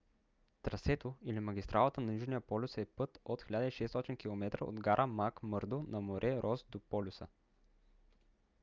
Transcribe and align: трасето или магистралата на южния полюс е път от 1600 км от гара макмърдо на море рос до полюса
трасето 0.61 1.15
или 1.21 1.39
магистралата 1.39 2.01
на 2.01 2.13
южния 2.13 2.41
полюс 2.41 2.77
е 2.77 2.85
път 2.85 3.19
от 3.25 3.41
1600 3.41 4.17
км 4.17 4.65
от 4.65 4.79
гара 4.81 5.07
макмърдо 5.07 5.85
на 5.87 6.01
море 6.01 6.39
рос 6.43 6.65
до 6.69 6.79
полюса 6.79 7.27